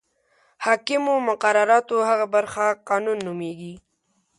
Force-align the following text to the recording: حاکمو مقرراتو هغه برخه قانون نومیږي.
حاکمو 0.65 1.15
مقرراتو 1.29 1.97
هغه 2.09 2.25
برخه 2.33 2.65
قانون 2.89 3.17
نومیږي. 3.25 3.73